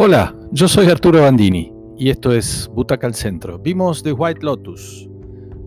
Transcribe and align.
Hola, 0.00 0.32
yo 0.52 0.68
soy 0.68 0.86
Arturo 0.86 1.22
Bandini 1.22 1.72
y 1.96 2.10
esto 2.10 2.30
es 2.30 2.70
Butaca 2.72 3.08
al 3.08 3.16
Centro. 3.16 3.58
Vimos 3.58 4.00
The 4.04 4.12
White 4.12 4.46
Lotus, 4.46 5.10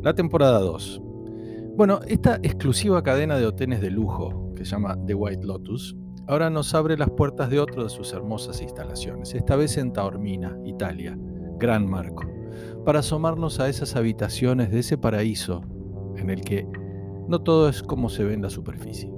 la 0.00 0.14
temporada 0.14 0.60
2. 0.60 1.02
Bueno, 1.76 2.00
esta 2.08 2.36
exclusiva 2.36 3.02
cadena 3.02 3.36
de 3.36 3.44
hoteles 3.44 3.82
de 3.82 3.90
lujo 3.90 4.50
que 4.56 4.64
se 4.64 4.70
llama 4.70 4.96
The 5.06 5.12
White 5.12 5.44
Lotus 5.44 5.94
ahora 6.26 6.48
nos 6.48 6.74
abre 6.74 6.96
las 6.96 7.10
puertas 7.10 7.50
de 7.50 7.60
otro 7.60 7.84
de 7.84 7.90
sus 7.90 8.14
hermosas 8.14 8.62
instalaciones, 8.62 9.34
esta 9.34 9.56
vez 9.56 9.76
en 9.76 9.92
Taormina, 9.92 10.56
Italia, 10.64 11.18
Gran 11.58 11.86
Marco, 11.86 12.24
para 12.86 13.00
asomarnos 13.00 13.60
a 13.60 13.68
esas 13.68 13.94
habitaciones 13.94 14.70
de 14.70 14.78
ese 14.78 14.96
paraíso 14.96 15.60
en 16.16 16.30
el 16.30 16.40
que 16.40 16.66
no 17.28 17.42
todo 17.42 17.68
es 17.68 17.82
como 17.82 18.08
se 18.08 18.24
ve 18.24 18.32
en 18.32 18.40
la 18.40 18.48
superficie. 18.48 19.12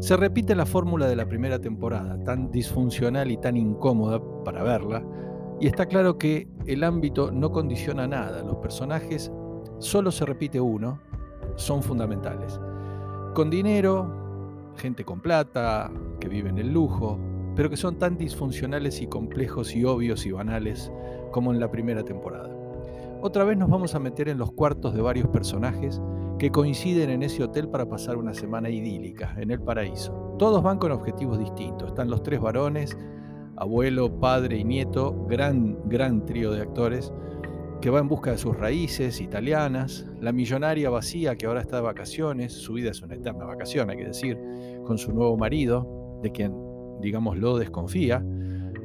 Se 0.00 0.16
repite 0.16 0.54
la 0.54 0.64
fórmula 0.64 1.08
de 1.08 1.16
la 1.16 1.26
primera 1.26 1.58
temporada, 1.58 2.22
tan 2.22 2.52
disfuncional 2.52 3.32
y 3.32 3.36
tan 3.36 3.56
incómoda 3.56 4.20
para 4.44 4.62
verla, 4.62 5.04
y 5.60 5.66
está 5.66 5.86
claro 5.86 6.18
que 6.18 6.48
el 6.66 6.84
ámbito 6.84 7.32
no 7.32 7.50
condiciona 7.50 8.06
nada, 8.06 8.44
los 8.44 8.56
personajes 8.58 9.32
solo 9.78 10.12
se 10.12 10.24
repite 10.24 10.60
uno, 10.60 11.00
son 11.56 11.82
fundamentales. 11.82 12.60
Con 13.34 13.50
dinero, 13.50 14.72
gente 14.76 15.04
con 15.04 15.20
plata, 15.20 15.90
que 16.20 16.28
vive 16.28 16.48
en 16.48 16.58
el 16.58 16.72
lujo, 16.72 17.18
pero 17.56 17.68
que 17.68 17.76
son 17.76 17.98
tan 17.98 18.16
disfuncionales 18.16 19.02
y 19.02 19.08
complejos 19.08 19.74
y 19.74 19.84
obvios 19.84 20.26
y 20.26 20.30
banales 20.30 20.92
como 21.32 21.52
en 21.52 21.58
la 21.58 21.72
primera 21.72 22.04
temporada. 22.04 22.50
Otra 23.20 23.42
vez 23.42 23.58
nos 23.58 23.68
vamos 23.68 23.96
a 23.96 23.98
meter 23.98 24.28
en 24.28 24.38
los 24.38 24.52
cuartos 24.52 24.94
de 24.94 25.02
varios 25.02 25.26
personajes 25.28 26.00
que 26.38 26.50
coinciden 26.50 27.10
en 27.10 27.22
ese 27.22 27.42
hotel 27.42 27.68
para 27.68 27.88
pasar 27.88 28.16
una 28.16 28.32
semana 28.32 28.70
idílica, 28.70 29.34
en 29.38 29.50
el 29.50 29.60
paraíso. 29.60 30.36
Todos 30.38 30.62
van 30.62 30.78
con 30.78 30.92
objetivos 30.92 31.38
distintos. 31.38 31.88
Están 31.88 32.10
los 32.10 32.22
tres 32.22 32.40
varones, 32.40 32.96
abuelo, 33.56 34.20
padre 34.20 34.58
y 34.58 34.64
nieto, 34.64 35.26
gran, 35.26 35.78
gran 35.88 36.24
trío 36.24 36.52
de 36.52 36.62
actores, 36.62 37.12
que 37.80 37.90
va 37.90 38.00
en 38.00 38.08
busca 38.08 38.32
de 38.32 38.38
sus 38.38 38.56
raíces 38.56 39.20
italianas, 39.20 40.06
la 40.20 40.32
millonaria 40.32 40.90
vacía 40.90 41.36
que 41.36 41.46
ahora 41.46 41.60
está 41.60 41.76
de 41.76 41.82
vacaciones, 41.82 42.52
su 42.52 42.72
vida 42.72 42.90
es 42.90 43.02
una 43.02 43.14
eterna 43.14 43.44
vacación, 43.44 43.90
hay 43.90 43.98
que 43.98 44.06
decir, 44.06 44.38
con 44.84 44.98
su 44.98 45.12
nuevo 45.12 45.36
marido, 45.36 46.18
de 46.22 46.32
quien, 46.32 46.54
digamos, 47.00 47.36
lo 47.36 47.56
desconfía, 47.56 48.24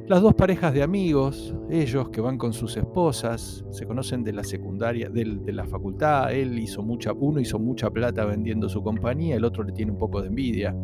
las 0.06 0.20
dos 0.20 0.34
parejas 0.34 0.74
de 0.74 0.82
amigos, 0.82 1.54
ellos 1.70 2.10
que 2.10 2.20
van 2.20 2.36
con 2.36 2.52
sus 2.52 2.76
esposas, 2.76 3.64
se 3.70 3.86
conocen 3.86 4.22
de 4.22 4.34
la 4.34 4.44
secundaria, 4.44 5.08
de, 5.08 5.24
la 5.50 5.64
facultad, 5.64 6.30
él 6.30 6.58
hizo 6.58 6.82
mucha, 6.82 7.12
uno 7.14 7.40
hizo 7.40 7.58
mucha 7.58 7.88
plata 7.90 8.26
vendiendo 8.26 8.68
su 8.68 8.82
compañía, 8.82 9.36
el 9.36 9.44
otro 9.44 9.64
le 9.64 9.72
tiene 9.72 9.92
un 9.92 9.98
poco 9.98 10.20
de 10.20 10.28
envidia. 10.28 10.74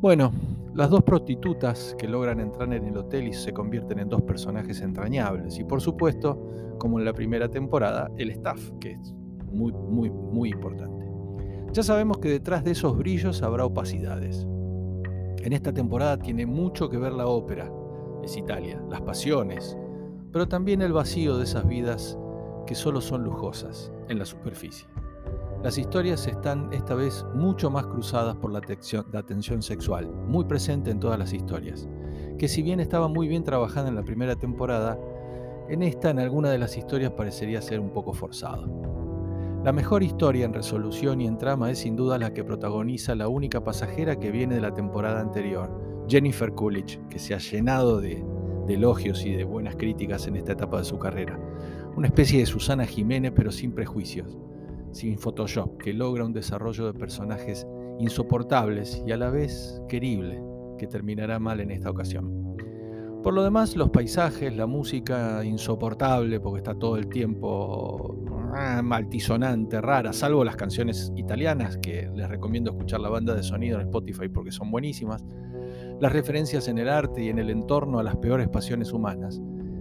Bueno, 0.00 0.32
las 0.74 0.88
dos 0.88 1.02
prostitutas 1.02 1.94
que 1.98 2.08
logran 2.08 2.40
entrar 2.40 2.72
en 2.72 2.86
el 2.86 2.96
hotel 2.96 3.28
y 3.28 3.34
se 3.34 3.52
convierten 3.52 3.98
en 3.98 4.08
dos 4.08 4.22
personajes 4.22 4.80
entrañables. 4.80 5.58
Y 5.58 5.64
por 5.64 5.82
supuesto, 5.82 6.76
como 6.78 6.98
en 6.98 7.04
la 7.04 7.12
primera 7.12 7.50
temporada, 7.50 8.10
el 8.16 8.30
staff, 8.30 8.70
que 8.80 8.92
es 8.92 9.14
muy, 9.52 9.72
muy, 9.72 10.08
muy 10.08 10.48
importante. 10.48 11.06
Ya 11.72 11.82
sabemos 11.82 12.16
que 12.16 12.30
detrás 12.30 12.64
de 12.64 12.70
esos 12.70 12.96
brillos 12.96 13.42
habrá 13.42 13.66
opacidades. 13.66 14.46
En 15.42 15.52
esta 15.52 15.72
temporada 15.72 16.18
tiene 16.18 16.46
mucho 16.46 16.88
que 16.88 16.96
ver 16.96 17.12
la 17.12 17.26
ópera, 17.26 17.70
es 18.22 18.36
Italia, 18.36 18.82
las 18.88 19.00
pasiones, 19.00 19.76
pero 20.32 20.48
también 20.48 20.82
el 20.82 20.92
vacío 20.92 21.36
de 21.36 21.44
esas 21.44 21.66
vidas 21.66 22.18
que 22.66 22.74
solo 22.74 23.00
son 23.00 23.24
lujosas 23.24 23.92
en 24.08 24.18
la 24.18 24.24
superficie. 24.24 24.86
Las 25.62 25.76
historias 25.76 26.26
están 26.26 26.72
esta 26.72 26.94
vez 26.94 27.26
mucho 27.34 27.70
más 27.70 27.86
cruzadas 27.86 28.34
por 28.36 28.50
la, 28.50 28.62
tensión 29.22 29.60
sexual, 29.60 30.10
muy 30.10 30.46
presente 30.46 30.90
en 30.90 31.00
todas 31.00 31.18
las 31.18 31.34
historias, 31.34 31.86
que 32.38 32.48
si 32.48 32.62
bien 32.62 32.80
estaba 32.80 33.08
muy 33.08 33.28
bien 33.28 33.44
trabajada 33.44 33.88
en 33.88 33.94
la 33.94 34.02
primera 34.02 34.36
temporada, 34.36 34.98
en 35.68 35.82
esta 35.82 36.08
en 36.08 36.18
alguna 36.18 36.50
de 36.50 36.58
las 36.58 36.78
historias 36.78 37.12
parecería 37.12 37.60
ser 37.60 37.78
un 37.78 37.90
poco 37.90 38.14
forzado. 38.14 38.68
La 39.62 39.72
mejor 39.72 40.02
historia 40.02 40.46
en 40.46 40.54
resolución 40.54 41.20
y 41.20 41.26
en 41.26 41.36
trama 41.36 41.70
es 41.70 41.80
sin 41.80 41.94
duda 41.94 42.16
la 42.16 42.32
que 42.32 42.42
protagoniza 42.42 43.14
la 43.14 43.28
única 43.28 43.62
pasajera 43.62 44.18
que 44.18 44.30
viene 44.30 44.54
de 44.54 44.62
la 44.62 44.72
temporada 44.72 45.20
anterior, 45.20 45.70
Jennifer 46.10 46.52
Coolidge, 46.52 47.00
que 47.08 47.20
se 47.20 47.34
ha 47.34 47.38
llenado 47.38 48.00
de, 48.00 48.24
elogios 48.68 49.24
y 49.24 49.32
de 49.32 49.42
buenas 49.42 49.74
críticas 49.74 50.28
en 50.28 50.36
esta 50.36 50.52
etapa 50.52 50.78
de 50.78 50.84
su 50.84 50.98
carrera. 50.98 51.38
Una 51.96 52.06
especie 52.06 52.38
de 52.38 52.46
Susana 52.46 52.86
Jiménez, 52.86 53.32
pero 53.34 53.50
sin 53.50 53.72
prejuicios, 53.72 54.38
sin 54.92 55.18
Photoshop, 55.18 55.78
que 55.78 55.92
logra 55.92 56.24
un 56.24 56.32
desarrollo 56.32 56.86
de 56.86 56.98
personajes 56.98 57.66
insoportables 57.98 59.02
y 59.06 59.10
a 59.10 59.16
la 59.16 59.30
vez 59.30 59.82
querible, 59.88 60.40
que 60.78 60.86
terminará 60.86 61.40
mal 61.40 61.60
en 61.60 61.72
esta 61.72 61.90
ocasión. 61.90 62.56
Por 63.22 63.34
lo 63.34 63.42
demás, 63.42 63.76
los 63.76 63.90
paisajes, 63.90 64.56
la 64.56 64.66
música 64.66 65.44
insoportable, 65.44 66.40
porque 66.40 66.58
está 66.58 66.74
todo 66.74 66.96
el 66.96 67.08
tiempo 67.08 68.16
ah, 68.54 69.80
rara, 69.80 70.12
salvo 70.12 70.44
las 70.44 70.56
canciones 70.56 71.12
italianas, 71.16 71.78
que 71.78 72.10
les 72.14 72.28
recomiendo 72.28 72.70
escuchar 72.70 73.00
la 73.00 73.08
banda 73.08 73.34
de 73.34 73.42
sonido 73.42 73.80
en 73.80 73.86
Spotify 73.86 74.28
porque 74.28 74.52
son 74.52 74.70
buenísimas. 74.70 75.24
Las 76.00 76.12
referencias 76.12 76.68
en 76.68 76.78
el 76.78 76.88
arte 76.88 77.22
y 77.24 77.28
en 77.28 77.38
el 77.38 77.50
entorno 77.50 77.98
a 77.98 78.02
las 78.02 78.16
peores 78.16 78.48
pasiones 78.48 78.92
humanas, 78.92 79.40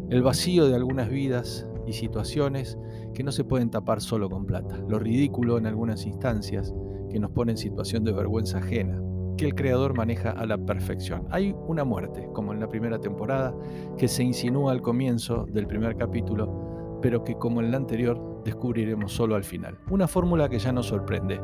el 0.10 0.22
vacío 0.22 0.68
de 0.68 0.76
algunas 0.76 1.10
vidas 1.10 1.68
y 1.86 1.94
situaciones 1.94 2.78
que 3.14 3.24
no 3.24 3.32
se 3.32 3.44
pueden 3.44 3.70
tapar 3.70 4.02
solo 4.02 4.30
con 4.30 4.46
plata, 4.46 4.78
lo 4.88 5.00
ridículo 5.00 5.58
en 5.58 5.66
algunas 5.66 6.06
instancias 6.06 6.74
que 7.10 7.20
nos 7.20 7.32
pone 7.32 7.54
en 7.54 7.58
situación 7.58 8.04
de 8.04 8.12
vergüenza 8.12 8.60
ajena, 8.60 9.02
que 9.38 9.46
el 9.46 9.56
creador 9.56 9.96
maneja 9.96 10.32
a 10.32 10.46
la 10.46 10.58
perfección. 10.58 11.26
Hay 11.32 11.56
una 11.68 11.84
muerte, 11.84 12.28
como 12.34 12.54
en 12.54 12.60
la 12.60 12.68
primera 12.68 13.00
temporada, 13.00 13.56
que 13.98 14.08
se 14.08 14.24
insinúa 14.24 14.72
al 14.72 14.82
comienzo 14.82 15.46
del 15.52 15.66
primer 15.66 15.96
capítulo, 15.96 17.00
pero 17.02 17.24
que 17.24 17.36
como 17.36 17.62
en 17.62 17.72
la 17.72 17.78
anterior 17.78 18.39
descubriremos 18.50 19.12
solo 19.12 19.36
al 19.36 19.44
final. 19.44 19.78
Una 19.90 20.08
fórmula 20.08 20.50
que 20.50 20.60
ya 20.60 20.72
nos 20.72 20.88
sorprende, 20.88 21.40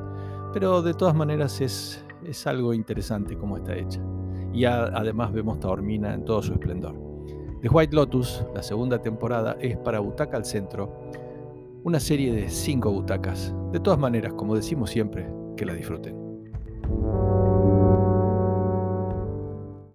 pero 0.53 0.81
de 0.81 0.93
todas 0.93 1.15
maneras 1.15 1.61
es, 1.61 2.03
es 2.23 2.47
algo 2.47 2.73
interesante 2.73 3.37
como 3.37 3.57
está 3.57 3.75
hecha 3.75 4.01
y 4.55 4.65
además 4.65 5.33
vemos 5.33 5.59
Taormina 5.59 6.13
en 6.13 6.23
todo 6.23 6.41
su 6.41 6.53
esplendor. 6.53 6.95
The 7.61 7.69
White 7.69 7.95
Lotus, 7.95 8.45
la 8.53 8.63
segunda 8.63 9.01
temporada, 9.01 9.57
es 9.59 9.77
para 9.77 9.99
Butaca 9.99 10.37
al 10.37 10.45
Centro, 10.45 10.93
una 11.83 11.99
serie 11.99 12.33
de 12.33 12.49
cinco 12.49 12.91
butacas. 12.91 13.53
De 13.71 13.79
todas 13.79 13.99
maneras, 13.99 14.33
como 14.33 14.55
decimos 14.55 14.89
siempre, 14.89 15.27
que 15.57 15.65
la 15.65 15.73
disfruten. 15.73 16.15